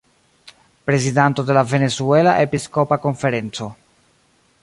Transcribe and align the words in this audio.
Prezidanto 0.89 1.43
de 1.49 1.53
la 1.57 1.63
"Venezuela 1.73 2.33
Episkopa 2.41 2.97
Konferenco". 2.97 3.69